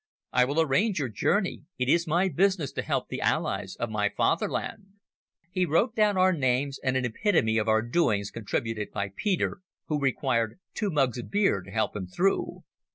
I 0.31 0.45
will 0.45 0.59
arrange 0.59 0.97
your 0.97 1.09
journey. 1.09 1.65
It 1.77 1.87
is 1.87 2.07
my 2.07 2.27
business 2.27 2.71
to 2.71 2.81
help 2.81 3.07
the 3.09 3.21
allies 3.21 3.75
of 3.75 3.91
my 3.91 4.09
fatherland." 4.09 4.93
He 5.51 5.63
wrote 5.63 5.95
down 5.95 6.17
our 6.17 6.33
names 6.33 6.79
and 6.83 6.97
an 6.97 7.05
epitome 7.05 7.59
of 7.59 7.67
our 7.67 7.83
doings 7.83 8.31
contributed 8.31 8.89
by 8.89 9.11
Peter, 9.15 9.59
who 9.89 9.99
required 10.01 10.59
two 10.73 10.89
mugs 10.89 11.19
of 11.19 11.29
beer 11.29 11.61
to 11.61 11.69
help 11.69 11.95
him 11.95 12.07
through. 12.07 12.63